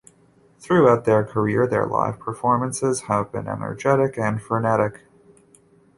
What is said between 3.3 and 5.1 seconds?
been energetic and frenetic.